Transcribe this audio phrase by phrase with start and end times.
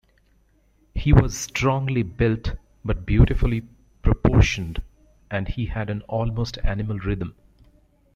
[0.95, 3.67] He was strongly built but beautifully
[4.01, 4.81] proportioned
[5.29, 7.35] and he had an almost animal rhythm.